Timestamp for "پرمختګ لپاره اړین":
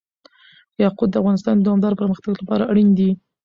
2.01-2.89